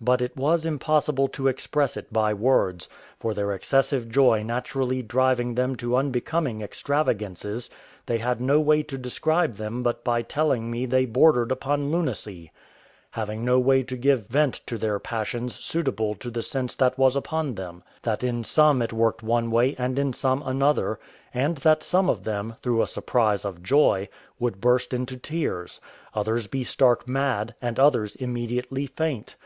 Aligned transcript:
But 0.00 0.20
it 0.20 0.36
was 0.36 0.66
impossible 0.66 1.28
to 1.28 1.46
express 1.46 1.96
it 1.96 2.12
by 2.12 2.34
words, 2.34 2.88
for 3.20 3.32
their 3.32 3.52
excessive 3.52 4.08
joy 4.08 4.42
naturally 4.42 5.02
driving 5.02 5.54
them 5.54 5.76
to 5.76 5.94
unbecoming 5.94 6.62
extravagances, 6.62 7.70
they 8.06 8.18
had 8.18 8.40
no 8.40 8.58
way 8.58 8.82
to 8.82 8.98
describe 8.98 9.54
them 9.54 9.84
but 9.84 10.02
by 10.02 10.22
telling 10.22 10.68
me 10.68 10.84
they 10.84 11.04
bordered 11.06 11.52
upon 11.52 11.92
lunacy, 11.92 12.50
having 13.12 13.44
no 13.44 13.60
way 13.60 13.84
to 13.84 13.96
give 13.96 14.26
vent 14.26 14.54
to 14.66 14.78
their 14.78 14.98
passions 14.98 15.54
suitable 15.54 16.16
to 16.16 16.28
the 16.28 16.42
sense 16.42 16.74
that 16.74 16.98
was 16.98 17.14
upon 17.14 17.54
them; 17.54 17.84
that 18.02 18.24
in 18.24 18.42
some 18.42 18.82
it 18.82 18.92
worked 18.92 19.22
one 19.22 19.48
way 19.48 19.76
and 19.78 19.96
in 19.96 20.12
some 20.12 20.42
another; 20.42 20.98
and 21.32 21.58
that 21.58 21.84
some 21.84 22.10
of 22.10 22.24
them, 22.24 22.56
through 22.64 22.82
a 22.82 22.86
surprise 22.88 23.44
of 23.44 23.62
joy, 23.62 24.08
would 24.40 24.60
burst 24.60 24.92
into 24.92 25.16
tears, 25.16 25.78
others 26.14 26.48
be 26.48 26.64
stark 26.64 27.06
mad, 27.06 27.54
and 27.62 27.78
others 27.78 28.16
immediately 28.16 28.84
faint. 28.84 29.36